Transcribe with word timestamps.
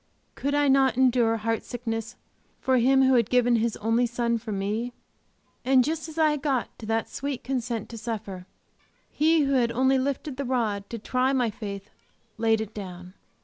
Could 0.33 0.55
I 0.55 0.67
not 0.67 0.97
endure 0.97 1.37
heart 1.37 1.61
sickness 1.63 2.15
for 2.59 2.77
Him 2.79 3.03
who 3.03 3.13
had 3.13 3.29
given 3.29 3.57
His 3.57 3.77
only 3.77 4.07
Son 4.07 4.39
for 4.39 4.51
me! 4.51 4.93
And 5.63 5.83
just 5.83 6.09
as 6.09 6.17
I 6.17 6.37
got 6.37 6.75
to 6.79 6.87
that 6.87 7.07
sweet 7.07 7.43
consent 7.43 7.87
to 7.89 7.99
suffer, 7.99 8.47
He 9.11 9.41
who 9.41 9.53
had 9.53 9.71
only 9.71 9.99
lifted 9.99 10.37
the 10.37 10.43
rod 10.45 10.89
to 10.89 10.97
try 10.97 11.33
my 11.33 11.51
faith 11.51 11.91
laid 12.39 12.61
it 12.61 12.73
down. 12.73 13.13